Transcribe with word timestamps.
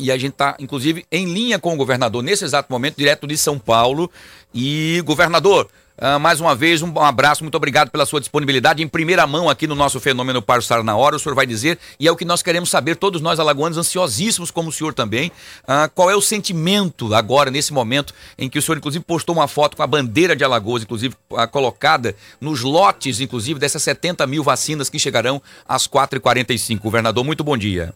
E 0.00 0.10
a 0.10 0.16
gente 0.16 0.32
está, 0.32 0.56
inclusive, 0.58 1.04
em 1.12 1.26
linha 1.26 1.58
com 1.58 1.74
o 1.74 1.76
governador 1.76 2.22
nesse 2.22 2.44
exato 2.44 2.72
momento, 2.72 2.96
direto 2.96 3.26
de 3.26 3.36
São 3.36 3.58
Paulo. 3.58 4.10
E, 4.54 5.02
governador, 5.04 5.68
Uh, 6.00 6.18
mais 6.18 6.40
uma 6.40 6.54
vez, 6.54 6.80
um 6.80 6.98
abraço, 6.98 7.44
muito 7.44 7.56
obrigado 7.56 7.90
pela 7.90 8.06
sua 8.06 8.20
disponibilidade 8.20 8.82
em 8.82 8.88
primeira 8.88 9.26
mão 9.26 9.50
aqui 9.50 9.66
no 9.66 9.74
nosso 9.74 10.00
fenômeno 10.00 10.40
para 10.40 10.58
estar 10.58 10.82
na 10.82 10.96
hora. 10.96 11.16
O 11.16 11.18
senhor 11.18 11.34
vai 11.34 11.44
dizer, 11.46 11.78
e 11.98 12.08
é 12.08 12.10
o 12.10 12.16
que 12.16 12.24
nós 12.24 12.42
queremos 12.42 12.70
saber, 12.70 12.96
todos 12.96 13.20
nós 13.20 13.38
alagoanos, 13.38 13.76
ansiosíssimos 13.76 14.50
como 14.50 14.70
o 14.70 14.72
senhor 14.72 14.94
também. 14.94 15.30
Uh, 15.64 15.90
qual 15.94 16.10
é 16.10 16.16
o 16.16 16.22
sentimento 16.22 17.14
agora, 17.14 17.50
nesse 17.50 17.70
momento, 17.74 18.14
em 18.38 18.48
que 18.48 18.58
o 18.58 18.62
senhor, 18.62 18.78
inclusive, 18.78 19.04
postou 19.04 19.34
uma 19.34 19.46
foto 19.46 19.76
com 19.76 19.82
a 19.82 19.86
bandeira 19.86 20.34
de 20.34 20.42
Alagoas, 20.42 20.84
inclusive, 20.84 21.14
uh, 21.32 21.46
colocada 21.48 22.16
nos 22.40 22.62
lotes, 22.62 23.20
inclusive, 23.20 23.60
dessas 23.60 23.82
70 23.82 24.26
mil 24.26 24.42
vacinas 24.42 24.88
que 24.88 24.98
chegarão 24.98 25.42
às 25.68 25.86
4h45. 25.86 26.78
Governador, 26.78 27.22
muito 27.22 27.44
bom 27.44 27.58
dia. 27.58 27.92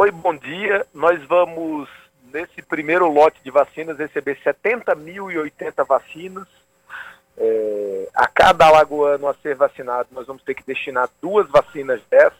Oi, 0.00 0.12
bom 0.12 0.36
dia. 0.36 0.86
Nós 0.94 1.20
vamos 1.24 1.88
nesse 2.32 2.62
primeiro 2.62 3.10
lote 3.10 3.42
de 3.42 3.50
vacinas, 3.50 3.98
receber 3.98 4.38
70.080 4.44 5.84
vacinas. 5.84 6.46
É, 7.36 8.08
a 8.14 8.28
cada 8.28 8.66
alagoano 8.66 9.26
a 9.26 9.34
ser 9.34 9.56
vacinado, 9.56 10.08
nós 10.12 10.24
vamos 10.24 10.44
ter 10.44 10.54
que 10.54 10.62
destinar 10.64 11.10
duas 11.20 11.48
vacinas 11.48 12.00
dessas, 12.08 12.38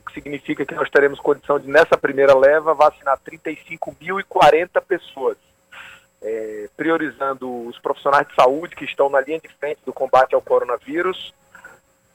o 0.00 0.06
que 0.06 0.14
significa 0.14 0.66
que 0.66 0.74
nós 0.74 0.90
teremos 0.90 1.20
condição 1.20 1.60
de, 1.60 1.68
nessa 1.68 1.96
primeira 1.96 2.36
leva, 2.36 2.74
vacinar 2.74 3.20
35.040 3.20 4.82
pessoas. 4.82 5.36
É, 6.20 6.68
priorizando 6.76 7.68
os 7.68 7.78
profissionais 7.78 8.26
de 8.26 8.34
saúde 8.34 8.74
que 8.74 8.84
estão 8.84 9.08
na 9.08 9.20
linha 9.20 9.38
de 9.38 9.48
frente 9.60 9.78
do 9.86 9.92
combate 9.92 10.34
ao 10.34 10.42
coronavírus, 10.42 11.32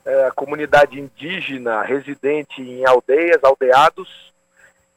é, 0.06 0.26
a 0.26 0.32
comunidade 0.32 1.00
indígena 1.00 1.82
residente 1.82 2.62
em 2.62 2.86
aldeias, 2.86 3.42
aldeados, 3.42 4.30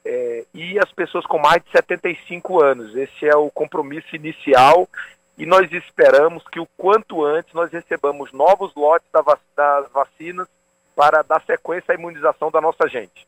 é, 0.04 0.44
e 0.52 0.78
as 0.78 0.90
pessoas 0.92 1.24
com 1.26 1.38
mais 1.38 1.62
de 1.62 1.70
75 1.70 2.62
anos. 2.62 2.94
Esse 2.96 3.26
é 3.26 3.36
o 3.36 3.50
compromisso 3.50 4.14
inicial 4.14 4.88
e 5.38 5.46
nós 5.46 5.70
esperamos 5.72 6.42
que 6.48 6.60
o 6.60 6.68
quanto 6.76 7.24
antes 7.24 7.52
nós 7.54 7.70
recebamos 7.70 8.32
novos 8.32 8.74
lotes 8.74 9.08
das 9.12 9.90
vacinas 9.90 10.46
para 10.94 11.22
dar 11.22 11.42
sequência 11.42 11.92
à 11.92 11.94
imunização 11.94 12.50
da 12.50 12.60
nossa 12.60 12.88
gente. 12.88 13.26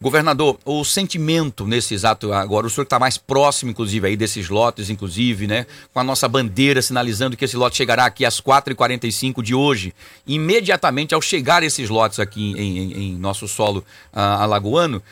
Governador, 0.00 0.56
o 0.64 0.84
sentimento 0.84 1.66
nesse 1.66 1.92
exato 1.92 2.32
agora, 2.32 2.68
o 2.68 2.70
senhor 2.70 2.84
está 2.84 3.00
mais 3.00 3.18
próximo, 3.18 3.72
inclusive, 3.72 4.06
aí 4.06 4.16
desses 4.16 4.48
lotes, 4.48 4.90
inclusive, 4.90 5.48
né? 5.48 5.66
Com 5.92 5.98
a 5.98 6.04
nossa 6.04 6.28
bandeira 6.28 6.80
sinalizando 6.80 7.36
que 7.36 7.44
esse 7.44 7.56
lote 7.56 7.78
chegará 7.78 8.04
aqui 8.04 8.24
às 8.24 8.40
4h45 8.40 9.42
de 9.42 9.56
hoje. 9.56 9.92
Imediatamente 10.24 11.16
ao 11.16 11.20
chegar 11.20 11.64
esses 11.64 11.88
lotes 11.88 12.20
aqui 12.20 12.52
em, 12.52 12.78
em, 12.78 12.92
em 12.92 13.16
nosso 13.16 13.48
solo 13.48 13.80
uh, 14.12 14.18
alagoano, 14.20 15.02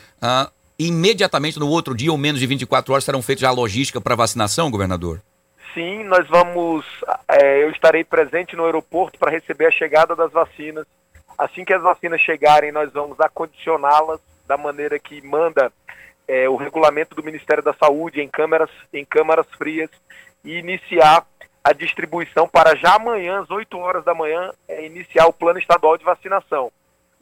imediatamente 0.79 1.59
no 1.59 1.67
outro 1.67 1.95
dia 1.95 2.11
ou 2.11 2.17
menos 2.17 2.39
de 2.39 2.47
24 2.47 2.93
horas 2.93 3.03
serão 3.03 3.21
feitos 3.21 3.43
a 3.43 3.51
logística 3.51 3.99
para 3.99 4.15
vacinação, 4.15 4.69
governador? 4.69 5.21
Sim, 5.73 6.03
nós 6.05 6.27
vamos. 6.27 6.85
É, 7.27 7.63
eu 7.63 7.69
estarei 7.69 8.03
presente 8.03 8.55
no 8.55 8.65
aeroporto 8.65 9.19
para 9.19 9.31
receber 9.31 9.67
a 9.67 9.71
chegada 9.71 10.15
das 10.15 10.31
vacinas. 10.31 10.85
Assim 11.37 11.63
que 11.63 11.73
as 11.73 11.81
vacinas 11.81 12.19
chegarem, 12.21 12.71
nós 12.71 12.91
vamos 12.91 13.19
acondicioná-las 13.19 14.19
da 14.47 14.57
maneira 14.57 14.97
que 14.97 15.21
manda 15.21 15.71
é, 16.27 16.49
o 16.49 16.55
regulamento 16.55 17.15
do 17.15 17.23
Ministério 17.23 17.63
da 17.63 17.73
Saúde 17.73 18.21
em 18.21 18.27
câmaras, 18.27 18.71
em 18.91 19.05
câmaras 19.05 19.45
frias 19.57 19.89
e 20.43 20.57
iniciar 20.57 21.25
a 21.63 21.73
distribuição 21.73 22.47
para 22.47 22.75
já 22.75 22.95
amanhã, 22.95 23.41
às 23.41 23.51
8 23.51 23.77
horas 23.77 24.03
da 24.03 24.15
manhã, 24.15 24.51
é, 24.67 24.85
iniciar 24.85 25.27
o 25.27 25.33
plano 25.33 25.59
estadual 25.59 25.97
de 25.97 26.05
vacinação 26.05 26.71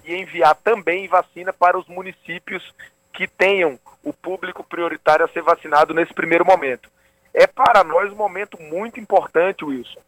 e 0.06 0.16
enviar 0.16 0.56
também 0.56 1.08
vacina 1.08 1.52
para 1.52 1.78
os 1.78 1.88
municípios 1.88 2.64
que 3.16 3.28
tenham 3.28 3.80
o 4.04 4.14
público 4.14 4.64
prioritário 4.64 5.26
a 5.26 5.30
ser 5.30 5.42
vacinado 5.42 5.94
nesse 5.94 6.14
primeiro 6.14 6.46
momento. 6.46 6.90
É 7.34 7.48
para 7.48 7.84
nós 7.84 8.12
um 8.12 8.16
momento 8.16 8.62
muito 8.62 9.00
importante, 9.00 9.66
Wilson. 9.66 10.00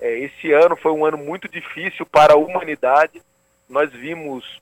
É, 0.00 0.18
esse 0.18 0.52
ano 0.52 0.76
foi 0.76 0.92
um 0.92 1.04
ano 1.04 1.16
muito 1.16 1.48
difícil 1.48 2.04
para 2.04 2.34
a 2.34 2.36
humanidade. 2.36 3.22
Nós 3.68 3.90
vimos 3.92 4.60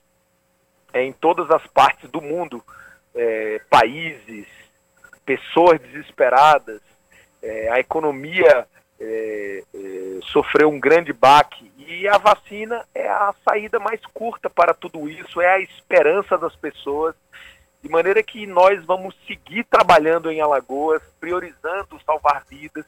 é, 0.93 1.03
em 1.03 1.11
todas 1.11 1.49
as 1.51 1.65
partes 1.67 2.09
do 2.09 2.21
mundo 2.21 2.63
é, 3.13 3.59
países, 3.69 4.45
pessoas 5.25 5.79
desesperadas, 5.81 6.81
é, 7.41 7.69
a 7.69 7.79
economia 7.79 8.67
é, 8.99 9.63
é, 9.73 10.19
sofreu 10.31 10.69
um 10.69 10.79
grande 10.79 11.11
baque 11.11 11.71
e 11.77 12.07
a 12.07 12.17
vacina 12.17 12.85
é 12.93 13.07
a 13.07 13.33
saída 13.47 13.79
mais 13.79 13.99
curta 14.13 14.49
para 14.49 14.73
tudo 14.73 15.09
isso, 15.09 15.41
é 15.41 15.47
a 15.47 15.59
esperança 15.59 16.37
das 16.37 16.55
pessoas 16.55 17.15
de 17.85 17.91
maneira 17.91 18.23
que 18.23 18.47
nós 18.47 18.83
vamos 18.83 19.15
seguir 19.27 19.63
trabalhando 19.65 20.31
em 20.31 20.41
Alagoas, 20.41 21.03
priorizando 21.19 22.01
salvar 22.03 22.43
vidas, 22.49 22.83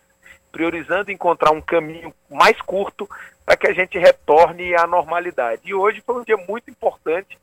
priorizando 0.52 1.12
encontrar 1.12 1.52
um 1.52 1.62
caminho 1.62 2.12
mais 2.28 2.60
curto 2.62 3.08
para 3.46 3.56
que 3.56 3.68
a 3.68 3.74
gente 3.74 3.96
retorne 4.00 4.74
à 4.74 4.88
normalidade. 4.88 5.62
E 5.66 5.74
hoje 5.76 6.02
foi 6.04 6.16
um 6.16 6.24
dia 6.24 6.36
muito 6.36 6.72
importante 6.72 7.38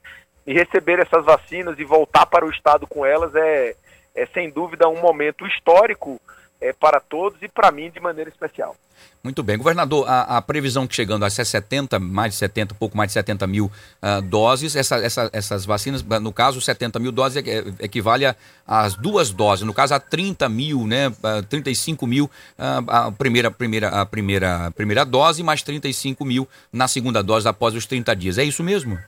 e 0.44 0.52
receber 0.52 0.98
essas 0.98 1.24
vacinas 1.24 1.78
e 1.78 1.84
voltar 1.84 2.26
para 2.26 2.44
o 2.44 2.50
Estado 2.50 2.88
com 2.88 3.06
elas 3.06 3.32
é, 3.36 3.76
é 4.16 4.26
sem 4.34 4.50
dúvida 4.50 4.88
um 4.88 5.00
momento 5.00 5.46
histórico 5.46 6.20
é, 6.60 6.72
para 6.72 7.00
todos 7.00 7.40
e 7.42 7.48
para 7.48 7.70
mim 7.70 7.90
de 7.90 8.00
maneira 8.00 8.30
especial. 8.30 8.76
Muito 9.22 9.42
bem. 9.42 9.56
Governador, 9.56 10.06
a, 10.06 10.36
a, 10.36 10.42
previsão 10.42 10.86
que 10.86 10.94
chegando 10.94 11.24
a 11.24 11.30
70, 11.30 11.98
mais 11.98 12.34
de 12.34 12.38
70, 12.38 12.74
pouco 12.74 12.94
mais 12.94 13.08
de 13.08 13.14
70 13.14 13.46
mil 13.46 13.66
uh, 13.66 14.20
doses, 14.20 14.76
essa, 14.76 14.96
essa, 14.96 15.30
essas 15.32 15.64
vacinas, 15.64 16.02
no 16.02 16.30
caso, 16.30 16.60
70 16.60 16.98
mil 16.98 17.10
doses 17.10 17.42
equivale 17.80 18.26
às 18.66 18.94
duas 18.94 19.30
doses, 19.30 19.64
no 19.64 19.72
caso 19.72 19.94
a 19.94 20.00
30 20.00 20.46
mil, 20.50 20.86
né, 20.86 21.10
35 21.48 22.06
mil 22.06 22.26
uh, 22.26 22.84
a 22.86 23.10
primeira, 23.10 23.50
primeira, 23.50 23.88
a 23.88 24.04
primeira, 24.04 24.70
primeira 24.72 25.04
dose, 25.06 25.42
mais 25.42 25.62
35 25.62 26.22
mil 26.22 26.46
na 26.70 26.86
segunda 26.86 27.22
dose 27.22 27.48
após 27.48 27.74
os 27.74 27.86
30 27.86 28.14
dias. 28.14 28.36
É 28.36 28.44
isso 28.44 28.62
mesmo? 28.62 28.98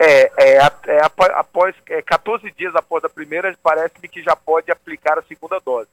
É, 0.00 0.32
é, 0.36 0.56
é 0.56 0.98
após 1.04 1.76
é, 1.88 2.02
14 2.02 2.50
dias 2.58 2.74
após 2.74 3.04
a 3.04 3.08
primeira, 3.08 3.56
parece-me 3.62 4.08
que 4.08 4.20
já 4.20 4.34
pode 4.34 4.68
aplicar 4.68 5.16
a 5.16 5.22
segunda 5.22 5.60
dose. 5.64 5.88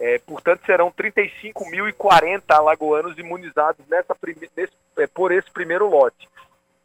É, 0.00 0.18
portanto, 0.20 0.64
serão 0.64 0.90
35.040 0.90 2.42
alagoanos 2.48 3.18
imunizados 3.18 3.86
nessa 3.86 4.16
nesse, 4.56 4.72
é, 4.96 5.06
por 5.06 5.30
esse 5.30 5.50
primeiro 5.50 5.86
lote. 5.86 6.26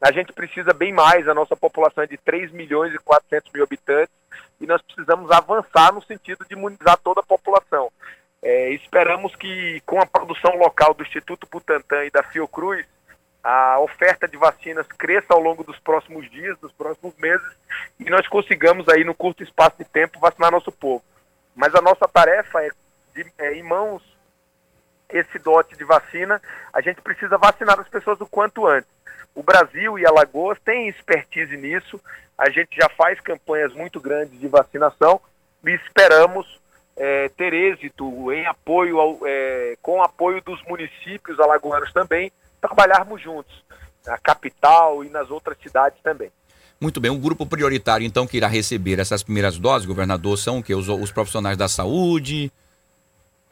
A 0.01 0.11
gente 0.11 0.33
precisa 0.33 0.73
bem 0.73 0.91
mais, 0.91 1.25
a 1.27 1.33
nossa 1.33 1.55
população 1.55 2.03
é 2.03 2.07
de 2.07 2.17
3 2.17 2.51
milhões 2.51 2.93
e 2.93 2.99
400 2.99 3.51
mil 3.53 3.63
habitantes 3.63 4.13
e 4.59 4.67
nós 4.67 4.81
precisamos 4.81 5.31
avançar 5.31 5.93
no 5.93 6.03
sentido 6.03 6.45
de 6.45 6.55
imunizar 6.55 6.97
toda 6.97 7.21
a 7.21 7.25
população. 7.25 7.89
É, 8.43 8.71
esperamos 8.71 9.33
que 9.35 9.81
com 9.85 9.99
a 10.01 10.05
produção 10.05 10.55
local 10.57 10.93
do 10.93 11.01
Instituto 11.01 11.47
Butantan 11.49 12.03
e 12.03 12.11
da 12.11 12.21
Fiocruz, 12.21 12.85
a 13.41 13.79
oferta 13.79 14.27
de 14.27 14.35
vacinas 14.37 14.87
cresça 14.87 15.33
ao 15.33 15.39
longo 15.39 15.63
dos 15.63 15.79
próximos 15.79 16.29
dias, 16.29 16.57
dos 16.59 16.71
próximos 16.73 17.15
meses, 17.17 17.47
e 17.99 18.09
nós 18.09 18.27
consigamos 18.27 18.89
aí 18.89 19.03
no 19.03 19.15
curto 19.15 19.41
espaço 19.41 19.77
de 19.77 19.85
tempo 19.85 20.19
vacinar 20.19 20.51
nosso 20.51 20.71
povo. 20.71 21.03
Mas 21.55 21.73
a 21.73 21.81
nossa 21.81 22.07
tarefa 22.07 22.61
é 22.61 22.69
de, 23.15 23.25
é, 23.37 23.53
em 23.53 23.63
mãos 23.63 24.03
esse 25.09 25.39
dote 25.39 25.75
de 25.77 25.83
vacina, 25.83 26.41
a 26.73 26.81
gente 26.81 27.01
precisa 27.01 27.37
vacinar 27.37 27.79
as 27.79 27.87
pessoas 27.87 28.19
o 28.19 28.25
quanto 28.25 28.67
antes. 28.67 28.89
O 29.33 29.43
Brasil 29.43 29.97
e 29.97 30.05
Alagoas 30.05 30.59
têm 30.63 30.89
expertise 30.89 31.55
nisso, 31.57 31.99
a 32.37 32.49
gente 32.49 32.75
já 32.75 32.89
faz 32.89 33.19
campanhas 33.21 33.73
muito 33.73 33.99
grandes 33.99 34.39
de 34.39 34.47
vacinação 34.47 35.21
e 35.63 35.71
esperamos 35.71 36.59
é, 36.97 37.29
ter 37.29 37.53
êxito 37.53 38.31
em 38.31 38.45
apoio 38.45 38.99
ao, 38.99 39.19
é, 39.25 39.77
com 39.81 40.01
apoio 40.01 40.41
dos 40.41 40.61
municípios 40.63 41.39
alagoanos 41.39 41.91
também, 41.93 42.31
trabalharmos 42.61 43.21
juntos, 43.21 43.63
na 44.05 44.17
capital 44.17 45.03
e 45.03 45.09
nas 45.09 45.29
outras 45.29 45.57
cidades 45.61 45.99
também. 46.01 46.31
Muito 46.79 46.99
bem, 46.99 47.09
um 47.09 47.19
grupo 47.19 47.45
prioritário 47.45 48.05
então 48.05 48.27
que 48.27 48.37
irá 48.37 48.47
receber 48.47 48.99
essas 48.99 49.23
primeiras 49.23 49.57
doses, 49.57 49.87
governador, 49.87 50.37
são 50.37 50.61
que 50.61 50.73
os, 50.73 50.87
os 50.89 51.11
profissionais 51.11 51.57
da 51.57 51.67
saúde, 51.67 52.51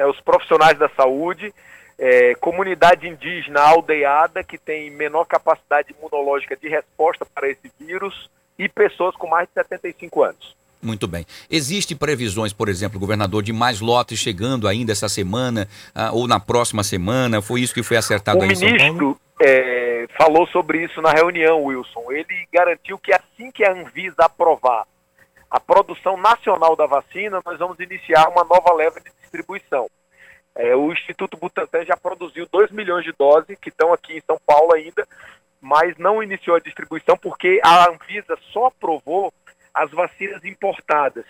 é, 0.03 0.07
os 0.07 0.19
profissionais 0.19 0.77
da 0.77 0.89
saúde, 0.89 1.53
é, 1.97 2.35
comunidade 2.35 3.07
indígena 3.07 3.61
aldeada 3.61 4.43
que 4.43 4.57
tem 4.57 4.91
menor 4.91 5.25
capacidade 5.25 5.93
imunológica 5.97 6.55
de 6.55 6.67
resposta 6.67 7.25
para 7.25 7.49
esse 7.49 7.71
vírus 7.79 8.29
e 8.59 8.67
pessoas 8.67 9.15
com 9.15 9.27
mais 9.27 9.47
de 9.47 9.53
75 9.53 10.23
anos. 10.23 10.55
Muito 10.81 11.07
bem. 11.07 11.25
Existem 11.49 11.95
previsões, 11.95 12.51
por 12.51 12.67
exemplo, 12.67 12.99
governador, 12.99 13.41
de 13.41 13.53
mais 13.53 13.79
lotes 13.79 14.19
chegando 14.19 14.67
ainda 14.67 14.91
essa 14.91 15.07
semana 15.07 15.65
ah, 15.95 16.11
ou 16.11 16.27
na 16.27 16.41
próxima 16.41 16.83
semana? 16.83 17.41
Foi 17.41 17.61
isso 17.61 17.73
que 17.73 17.81
foi 17.81 17.95
acertado 17.95 18.39
o 18.39 18.43
aí 18.43 18.49
em 18.49 18.55
São 18.55 18.67
Paulo? 18.67 18.81
O 18.81 18.83
ministro 18.83 19.21
é, 19.39 20.05
falou 20.17 20.45
sobre 20.47 20.83
isso 20.83 21.01
na 21.01 21.11
reunião, 21.11 21.63
Wilson. 21.63 22.11
Ele 22.11 22.47
garantiu 22.51 22.97
que 22.97 23.13
assim 23.13 23.49
que 23.49 23.63
a 23.63 23.71
Anvisa 23.71 24.25
aprovar 24.25 24.83
a 25.53 25.59
produção 25.59 26.17
nacional 26.17 26.75
da 26.75 26.87
vacina, 26.87 27.39
nós 27.45 27.59
vamos 27.59 27.79
iniciar 27.79 28.27
uma 28.27 28.43
nova 28.43 28.73
leva 28.73 28.99
de 28.99 29.11
distribuição. 29.21 29.87
É, 30.55 30.75
o 30.75 30.91
Instituto 30.91 31.37
Butantan 31.37 31.85
já 31.85 31.95
produziu 31.95 32.47
2 32.51 32.71
milhões 32.71 33.05
de 33.05 33.11
doses, 33.11 33.55
que 33.61 33.69
estão 33.69 33.93
aqui 33.93 34.17
em 34.17 34.21
São 34.21 34.39
Paulo 34.47 34.73
ainda, 34.73 35.07
mas 35.61 35.95
não 35.99 36.23
iniciou 36.23 36.55
a 36.55 36.59
distribuição 36.59 37.15
porque 37.15 37.61
a 37.63 37.87
Anvisa 37.87 38.35
só 38.51 38.65
aprovou 38.65 39.31
as 39.71 39.91
vacinas 39.91 40.43
importadas. 40.43 41.23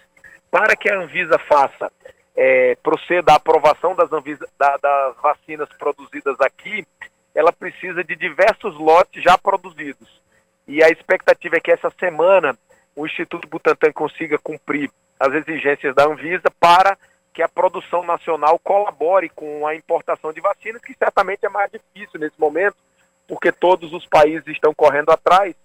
Para 0.49 0.73
que 0.77 0.89
a 0.89 0.99
Anvisa 1.01 1.37
faça, 1.39 1.91
é, 2.33 2.77
proceda 2.81 3.33
à 3.33 3.35
aprovação 3.35 3.93
das, 3.93 4.09
Anvisa, 4.13 4.47
da, 4.57 4.77
das 4.77 5.17
vacinas 5.17 5.67
produzidas 5.77 6.39
aqui, 6.39 6.87
ela 7.35 7.51
precisa 7.51 8.05
de 8.05 8.15
diversos 8.15 8.73
lotes 8.79 9.21
já 9.21 9.37
produzidos. 9.37 10.21
E 10.65 10.81
a 10.81 10.87
expectativa 10.87 11.57
é 11.57 11.59
que 11.59 11.73
essa 11.73 11.91
semana 11.99 12.57
o 12.95 13.05
Instituto 13.05 13.47
Butantan 13.47 13.91
consiga 13.91 14.37
cumprir 14.37 14.91
as 15.19 15.33
exigências 15.33 15.95
da 15.95 16.05
Anvisa 16.05 16.51
para 16.59 16.97
que 17.33 17.41
a 17.41 17.49
produção 17.49 18.03
nacional 18.03 18.59
colabore 18.59 19.29
com 19.29 19.65
a 19.65 19.75
importação 19.75 20.31
de 20.31 20.39
vacinas, 20.39 20.81
que 20.81 20.93
certamente 20.93 21.45
é 21.45 21.49
mais 21.49 21.71
difícil 21.71 22.19
nesse 22.19 22.39
momento, 22.39 22.75
porque 23.27 23.51
todos 23.51 23.91
os 23.91 24.05
países 24.05 24.47
estão 24.47 24.73
correndo 24.73 25.09
atrás 25.09 25.55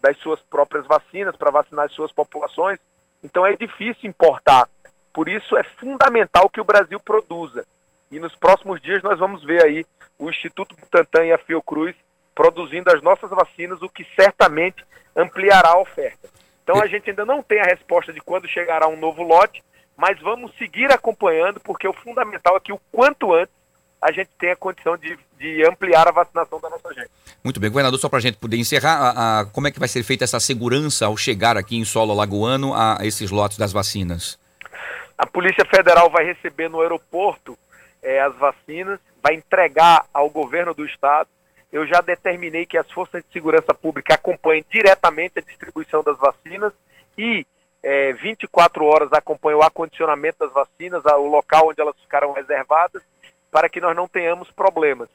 das 0.00 0.16
suas 0.18 0.40
próprias 0.40 0.86
vacinas 0.86 1.36
para 1.36 1.50
vacinar 1.50 1.86
as 1.86 1.92
suas 1.92 2.12
populações. 2.12 2.78
Então 3.22 3.44
é 3.44 3.56
difícil 3.56 4.08
importar. 4.08 4.68
Por 5.12 5.28
isso 5.28 5.56
é 5.56 5.64
fundamental 5.64 6.48
que 6.48 6.60
o 6.60 6.64
Brasil 6.64 7.00
produza. 7.00 7.66
E 8.12 8.20
nos 8.20 8.36
próximos 8.36 8.80
dias 8.80 9.02
nós 9.02 9.18
vamos 9.18 9.42
ver 9.42 9.64
aí 9.64 9.84
o 10.18 10.30
Instituto 10.30 10.76
Butantan 10.76 11.24
e 11.26 11.32
a 11.32 11.38
Fiocruz 11.38 11.96
produzindo 12.34 12.88
as 12.94 13.02
nossas 13.02 13.30
vacinas, 13.30 13.82
o 13.82 13.88
que 13.88 14.06
certamente 14.14 14.84
ampliará 15.16 15.70
a 15.70 15.80
oferta. 15.80 16.28
Então 16.68 16.82
a 16.82 16.86
gente 16.86 17.08
ainda 17.08 17.24
não 17.24 17.42
tem 17.42 17.58
a 17.62 17.64
resposta 17.64 18.12
de 18.12 18.20
quando 18.20 18.46
chegará 18.46 18.86
um 18.86 19.00
novo 19.00 19.22
lote, 19.22 19.64
mas 19.96 20.20
vamos 20.20 20.54
seguir 20.58 20.92
acompanhando, 20.92 21.58
porque 21.60 21.88
o 21.88 21.94
fundamental 21.94 22.58
é 22.58 22.60
que 22.60 22.74
o 22.74 22.80
quanto 22.92 23.32
antes 23.32 23.54
a 24.02 24.12
gente 24.12 24.28
tenha 24.38 24.54
condição 24.54 24.94
de, 24.98 25.18
de 25.38 25.66
ampliar 25.66 26.06
a 26.06 26.12
vacinação 26.12 26.60
da 26.60 26.68
nossa 26.68 26.92
gente. 26.92 27.08
Muito 27.42 27.58
bem, 27.58 27.70
governador, 27.70 27.98
só 27.98 28.06
para 28.10 28.18
a 28.18 28.20
gente 28.20 28.36
poder 28.36 28.58
encerrar, 28.58 28.98
a, 28.98 29.40
a, 29.40 29.44
como 29.46 29.66
é 29.66 29.70
que 29.70 29.78
vai 29.78 29.88
ser 29.88 30.02
feita 30.02 30.24
essa 30.24 30.38
segurança 30.38 31.06
ao 31.06 31.16
chegar 31.16 31.56
aqui 31.56 31.74
em 31.74 31.86
solo 31.86 32.12
alagoano 32.12 32.74
a, 32.74 33.00
a 33.00 33.06
esses 33.06 33.30
lotes 33.30 33.56
das 33.56 33.72
vacinas? 33.72 34.38
A 35.16 35.26
Polícia 35.26 35.64
Federal 35.64 36.10
vai 36.10 36.26
receber 36.26 36.68
no 36.68 36.82
aeroporto 36.82 37.56
é, 38.02 38.20
as 38.20 38.36
vacinas, 38.36 39.00
vai 39.22 39.34
entregar 39.34 40.04
ao 40.12 40.28
governo 40.28 40.74
do 40.74 40.84
estado. 40.84 41.30
Eu 41.72 41.86
já 41.86 42.00
determinei 42.00 42.64
que 42.64 42.78
as 42.78 42.90
forças 42.90 43.22
de 43.22 43.32
segurança 43.32 43.74
pública 43.74 44.14
acompanhem 44.14 44.64
diretamente 44.70 45.38
a 45.38 45.42
distribuição 45.42 46.02
das 46.02 46.16
vacinas 46.18 46.72
e 47.16 47.46
é, 47.82 48.12
24 48.14 48.84
horas 48.84 49.12
acompanhem 49.12 49.58
o 49.58 49.62
acondicionamento 49.62 50.38
das 50.40 50.52
vacinas, 50.52 51.02
o 51.04 51.26
local 51.26 51.68
onde 51.68 51.80
elas 51.80 51.96
ficaram 52.00 52.32
reservadas, 52.32 53.02
para 53.50 53.68
que 53.68 53.80
nós 53.80 53.94
não 53.94 54.08
tenhamos 54.08 54.50
problemas. 54.50 55.08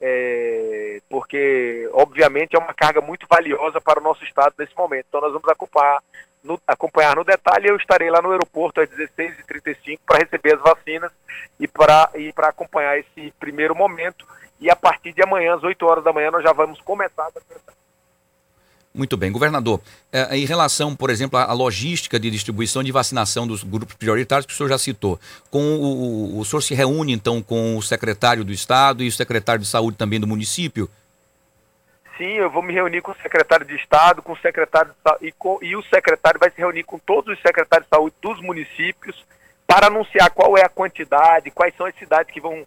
É, 0.00 1.00
porque, 1.08 1.88
obviamente, 1.92 2.54
é 2.54 2.58
uma 2.58 2.74
carga 2.74 3.00
muito 3.00 3.26
valiosa 3.28 3.80
para 3.80 4.00
o 4.00 4.02
nosso 4.02 4.24
estado 4.24 4.54
nesse 4.58 4.76
momento. 4.76 5.06
Então, 5.08 5.20
nós 5.20 5.32
vamos 5.32 5.48
acompanhar 5.48 6.02
no, 6.42 6.60
acompanhar 6.66 7.16
no 7.16 7.24
detalhe. 7.24 7.68
Eu 7.68 7.76
estarei 7.76 8.10
lá 8.10 8.22
no 8.22 8.30
aeroporto 8.30 8.80
às 8.80 8.88
16h35 8.88 9.98
para 10.06 10.18
receber 10.18 10.54
as 10.54 10.60
vacinas 10.60 11.12
e 11.58 11.66
para 11.66 12.10
acompanhar 12.48 12.98
esse 12.98 13.32
primeiro 13.38 13.74
momento. 13.74 14.26
E 14.60 14.70
a 14.70 14.76
partir 14.76 15.12
de 15.12 15.22
amanhã, 15.22 15.54
às 15.54 15.62
8 15.62 15.86
horas 15.86 16.04
da 16.04 16.12
manhã, 16.12 16.30
nós 16.30 16.42
já 16.42 16.52
vamos 16.52 16.80
começar 16.80 17.26
a. 17.26 17.76
Muito 18.94 19.14
bem. 19.14 19.30
Governador, 19.30 19.78
é, 20.10 20.38
em 20.38 20.46
relação, 20.46 20.96
por 20.96 21.10
exemplo, 21.10 21.38
à 21.38 21.52
logística 21.52 22.18
de 22.18 22.30
distribuição 22.30 22.82
de 22.82 22.90
vacinação 22.90 23.46
dos 23.46 23.62
grupos 23.62 23.94
prioritários 23.94 24.46
que 24.46 24.54
o 24.54 24.56
senhor 24.56 24.70
já 24.70 24.78
citou, 24.78 25.20
com 25.50 25.60
o, 25.60 26.36
o, 26.36 26.40
o 26.40 26.44
senhor 26.46 26.62
se 26.62 26.74
reúne 26.74 27.12
então 27.12 27.42
com 27.42 27.76
o 27.76 27.82
secretário 27.82 28.42
do 28.42 28.52
Estado 28.52 29.02
e 29.02 29.08
o 29.08 29.12
secretário 29.12 29.60
de 29.60 29.68
Saúde 29.68 29.98
também 29.98 30.18
do 30.18 30.26
município? 30.26 30.88
Sim, 32.16 32.32
eu 32.38 32.48
vou 32.48 32.62
me 32.62 32.72
reunir 32.72 33.02
com 33.02 33.12
o 33.12 33.16
secretário 33.16 33.66
de 33.66 33.76
Estado, 33.76 34.22
com 34.22 34.32
o 34.32 34.38
secretário 34.38 34.90
de, 34.90 35.26
e, 35.28 35.32
com, 35.32 35.58
e 35.60 35.76
o 35.76 35.82
secretário 35.82 36.40
vai 36.40 36.50
se 36.50 36.56
reunir 36.56 36.84
com 36.84 36.98
todos 36.98 37.36
os 37.36 37.42
secretários 37.42 37.86
de 37.86 37.94
saúde 37.94 38.16
dos 38.22 38.40
municípios 38.40 39.22
para 39.66 39.88
anunciar 39.88 40.30
qual 40.30 40.56
é 40.56 40.64
a 40.64 40.70
quantidade, 40.70 41.50
quais 41.50 41.74
são 41.76 41.84
as 41.84 41.94
cidades 41.96 42.32
que 42.32 42.40
vão, 42.40 42.66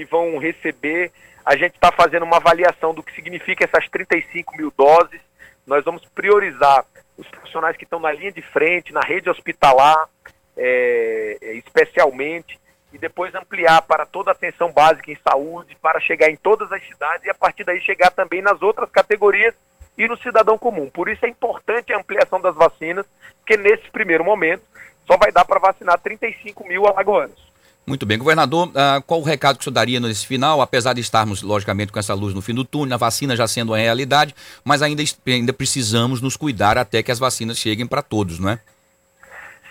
que 0.00 0.04
vão 0.04 0.38
receber. 0.38 1.12
A 1.44 1.56
gente 1.56 1.74
está 1.74 1.92
fazendo 1.92 2.24
uma 2.24 2.38
avaliação 2.38 2.94
do 2.94 3.02
que 3.02 3.14
significa 3.14 3.64
essas 3.64 3.86
35 3.88 4.56
mil 4.56 4.72
doses. 4.76 5.20
Nós 5.66 5.84
vamos 5.84 6.04
priorizar 6.06 6.84
os 7.18 7.28
profissionais 7.28 7.76
que 7.76 7.84
estão 7.84 8.00
na 8.00 8.10
linha 8.12 8.32
de 8.32 8.40
frente, 8.40 8.94
na 8.94 9.00
rede 9.00 9.28
hospitalar, 9.28 10.08
é, 10.56 11.36
especialmente 11.54 12.58
e 12.92 12.98
depois 12.98 13.34
ampliar 13.34 13.82
para 13.82 14.04
toda 14.04 14.30
a 14.30 14.32
atenção 14.32 14.72
básica 14.72 15.12
em 15.12 15.18
saúde, 15.22 15.76
para 15.80 16.00
chegar 16.00 16.28
em 16.28 16.36
todas 16.36 16.72
as 16.72 16.82
cidades 16.88 17.24
e 17.24 17.30
a 17.30 17.34
partir 17.34 17.62
daí 17.62 17.80
chegar 17.80 18.10
também 18.10 18.42
nas 18.42 18.60
outras 18.62 18.90
categorias 18.90 19.54
e 19.96 20.08
no 20.08 20.16
cidadão 20.18 20.58
comum. 20.58 20.90
Por 20.90 21.08
isso 21.08 21.24
é 21.24 21.28
importante 21.28 21.92
a 21.92 21.98
ampliação 21.98 22.40
das 22.40 22.54
vacinas, 22.56 23.06
porque 23.38 23.56
nesse 23.56 23.88
primeiro 23.90 24.24
momento 24.24 24.62
só 25.06 25.16
vai 25.16 25.30
dar 25.30 25.44
para 25.44 25.60
vacinar 25.60 26.00
35 26.00 26.66
mil 26.66 26.86
alagoanos. 26.86 27.49
Muito 27.90 28.06
bem, 28.06 28.16
governador, 28.16 28.68
uh, 28.68 29.02
qual 29.04 29.20
o 29.20 29.24
recado 29.24 29.56
que 29.56 29.62
o 29.62 29.64
senhor 29.64 29.74
daria 29.74 29.98
nesse 29.98 30.26
final, 30.26 30.62
apesar 30.62 30.92
de 30.92 31.00
estarmos, 31.00 31.42
logicamente, 31.42 31.90
com 31.90 31.98
essa 31.98 32.14
luz 32.14 32.32
no 32.32 32.40
fim 32.40 32.54
do 32.54 32.64
túnel, 32.64 32.94
a 32.94 32.96
vacina 32.96 33.34
já 33.34 33.48
sendo 33.48 33.72
uma 33.72 33.78
realidade, 33.78 34.34
mas 34.64 34.80
ainda, 34.80 35.02
ainda 35.26 35.52
precisamos 35.52 36.20
nos 36.20 36.36
cuidar 36.36 36.78
até 36.78 37.02
que 37.02 37.10
as 37.10 37.18
vacinas 37.18 37.58
cheguem 37.58 37.86
para 37.86 38.00
todos, 38.00 38.38
não 38.38 38.50
é? 38.50 38.60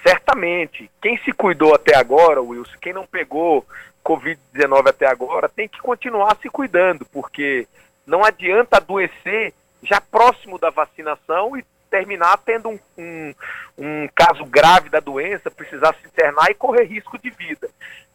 certamente, 0.04 0.90
quem 1.02 1.18
se 1.20 1.32
cuidou 1.32 1.74
até 1.74 1.96
agora, 1.96 2.42
Wilson, 2.42 2.78
quem 2.82 2.94
não 2.94 3.06
pegou 3.06 3.66
Covid-19 4.04 4.90
até 4.90 5.08
agora, 5.08 5.50
tem 5.50 5.68
que 5.68 5.80
continuar 5.80 6.38
se 6.42 6.50
cuidando, 6.50 7.06
porque 7.06 7.68
não 8.08 8.24
adianta 8.24 8.78
adoecer 8.78 9.54
já 9.84 10.02
próximo 10.02 10.58
da 10.58 10.70
vacinação 10.70 11.58
e 11.58 11.64
terminar 11.90 12.38
tendo 12.46 12.70
um, 12.70 12.80
um, 12.98 13.36
um, 13.78 14.10
caso 14.16 14.46
grave 14.46 14.90
da 14.90 15.00
doença, 15.00 15.50
precisar 15.50 15.96
se 15.96 16.08
internar 16.08 16.50
e 16.50 16.56
correr 16.56 16.84
risco 16.84 17.18
de 17.18 17.30
vida. 17.30 17.70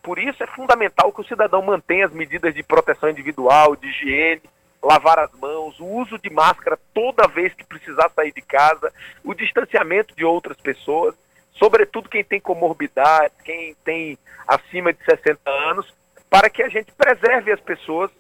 Por 0.05 0.21
isso 0.21 0.41
é 0.43 0.47
fundamental 0.47 1.13
que 1.13 1.23
o 1.23 1.27
cidadão 1.27 1.63
mantenha 1.63 2.07
as 2.07 2.13
medidas 2.13 2.55
de 2.55 2.63
proteção 2.63 3.11
individual, 3.11 3.75
de 3.75 3.89
higiene, 3.89 4.43
lavar 4.81 5.19
as 5.19 5.33
mãos, 5.33 5.81
o 5.81 5.87
uso 5.87 6.17
de 6.19 6.31
máscara 6.31 6.79
toda 6.93 7.27
vez 7.27 7.53
que 7.55 7.65
precisar 7.65 8.09
sair 8.15 8.33
de 8.33 8.43
casa, 8.43 8.93
o 9.25 9.35
distanciamento 9.35 10.15
de 10.15 10.25
outras 10.25 10.57
pessoas 10.59 11.17
sobretudo 11.55 12.09
quem 12.09 12.25
tem 12.25 12.41
comorbidade, 12.41 13.33
quem 13.45 13.75
tem 13.85 14.19
acima 14.47 14.93
de 14.93 15.03
60 15.05 15.39
anos, 15.51 15.93
para 16.29 16.51
que 16.51 16.63
a 16.63 16.69
gente 16.69 16.93
preserve 16.93 17.53
as 17.53 17.61
pessoas, 17.61 18.11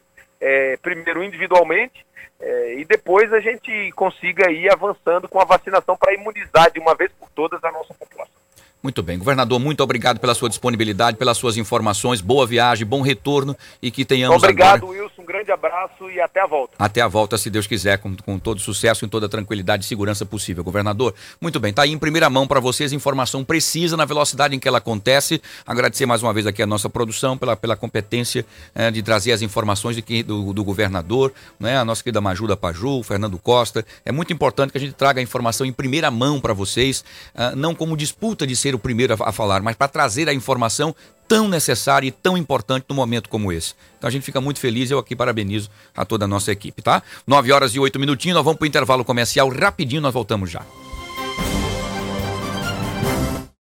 é, 0.41 0.77
primeiro 0.79 1.23
individualmente, 1.23 2.05
é, 2.41 2.75
e 2.75 2.85
depois 2.85 3.33
a 3.33 3.41
gente 3.41 3.93
consiga 3.93 4.51
ir 4.51 4.71
avançando 4.71 5.29
com 5.29 5.41
a 5.41 5.45
vacinação 5.45 5.97
para 5.97 6.15
imunizar 6.15 6.71
de 6.71 6.79
uma 6.79 6.95
vez 6.95 7.11
por 7.13 7.29
todas 7.31 7.63
a 7.65 7.71
nossa 7.71 7.95
população. 7.95 8.44
Muito 8.85 9.03
bem, 9.03 9.17
governador, 9.17 9.59
muito 9.59 9.83
obrigado 9.83 10.21
pela 10.21 10.35
sua 10.35 10.47
disponibilidade, 10.47 11.17
pelas 11.17 11.38
suas 11.38 11.57
informações, 11.57 12.21
boa 12.21 12.47
viagem, 12.47 12.87
bom 12.87 13.00
retorno 13.00 13.57
e 13.81 13.91
que 13.91 14.05
tenhamos 14.05 14.43
Obrigado, 14.43 14.85
agora... 14.85 15.00
Wilson, 15.00 15.23
um 15.23 15.25
grande 15.25 15.50
abraço 15.50 16.11
e 16.11 16.21
até 16.21 16.43
a 16.43 16.47
volta. 16.47 16.75
Até 16.79 17.00
a 17.00 17.09
volta, 17.09 17.38
se 17.38 17.49
Deus 17.49 17.67
quiser, 17.67 17.97
com, 17.97 18.14
com 18.14 18.38
todo 18.38 18.61
sucesso, 18.61 19.07
e 19.07 19.09
toda 19.09 19.26
tranquilidade 19.26 19.85
e 19.85 19.87
segurança 19.87 20.26
possível, 20.26 20.62
governador. 20.62 21.14
Muito 21.41 21.59
bem, 21.59 21.73
tá 21.73 21.81
aí 21.81 21.93
em 21.93 21.99
primeira 21.99 22.29
mão 22.29 22.47
para 22.47 22.61
vocês 22.61 22.93
informação 22.93 23.43
precisa 23.43 23.97
na 23.97 24.05
velocidade 24.05 24.55
em 24.55 24.59
que 24.59 24.69
ela 24.69 24.76
acontece. 24.76 25.41
Agradecer 25.67 26.05
mais 26.05 26.23
uma 26.23 26.35
vez 26.35 26.47
aqui 26.47 26.62
a 26.62 26.67
nossa 26.67 26.91
produção 26.91 27.38
pela, 27.38 27.57
pela 27.57 27.76
competência 27.76 28.45
é, 28.75 28.91
de 28.91 29.03
trazer 29.03 29.33
as 29.33 29.41
informações 29.41 29.99
que, 29.99 30.23
do, 30.23 30.53
do 30.53 30.62
governador, 30.62 31.33
né, 31.59 31.79
a 31.79 31.87
nossa 31.87 32.05
querida 32.05 32.21
Majuda 32.21 32.55
Paju, 32.55 33.03
Fernando 33.03 33.38
Costa. 33.38 33.83
É 34.05 34.12
muito 34.12 34.31
importante 34.31 34.73
que 34.73 34.76
a 34.76 34.81
gente 34.81 34.93
traga 34.93 35.21
a 35.21 35.23
informação 35.23 35.67
em 35.67 35.73
primeira 35.73 36.11
mão 36.11 36.38
para 36.38 36.53
vocês, 36.53 37.03
uh, 37.35 37.57
não 37.57 37.75
como 37.75 37.97
disputa 37.97 38.47
de 38.47 38.55
ser 38.55 38.74
ser 38.75 38.76
o 38.76 38.78
primeiro 38.78 39.16
a, 39.19 39.33
falar, 39.33 39.62
mas 39.62 39.76
para 39.76 39.88
trazer 39.88 40.28
a 40.28 40.35
informação 40.35 40.95
tão 41.26 41.49
necessária 41.49 42.07
e 42.07 42.11
tão 42.11 42.37
importante 42.37 42.85
num 42.88 42.97
momento 42.97 43.28
como 43.28 43.52
esse. 43.52 43.75
Então 43.97 44.09
a 44.09 44.11
gente 44.11 44.25
fica 44.25 44.40
muito 44.40 44.61
feliz, 44.61 44.90
eu 44.90 44.99
aqui 44.99 45.16
parabenizo 45.16 45.71
a 45.97 46.04
toda 46.04 46.26
a 46.26 46.28
nossa 46.28 46.52
equipe, 46.52 46.83
tá? 46.83 47.02
9 47.26 47.52
horas 47.52 47.75
e 47.75 47.81
8 47.81 47.99
minutinhos, 47.99 48.35
nós 48.37 48.45
vamos 48.45 48.59
para 48.59 48.64
o 48.64 48.69
intervalo 48.69 49.04
comercial 49.04 49.49
rapidinho, 49.49 50.02
nós 50.02 50.12
voltamos 50.12 50.50
já. 50.50 50.62